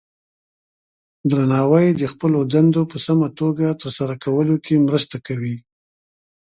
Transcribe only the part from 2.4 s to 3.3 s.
دندو په سمه